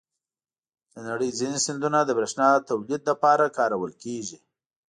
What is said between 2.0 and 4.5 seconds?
د بریښنا تولید لپاره کارول کېږي.